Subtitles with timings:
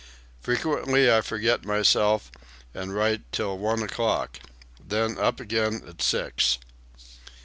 [0.39, 2.31] Frequently I forget myself
[2.73, 4.39] and write till one o'clock,
[4.83, 6.57] then up again at six."